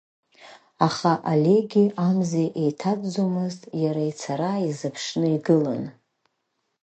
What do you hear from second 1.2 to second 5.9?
Олеги Амзеи еиҭаҵӡомызт, иара ицара иазыԥшны игылан.